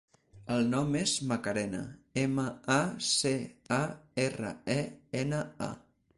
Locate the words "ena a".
5.25-5.71